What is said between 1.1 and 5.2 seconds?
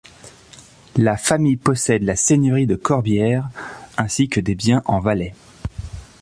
famille possède la seigneurie de Corbières ainsi que des biens en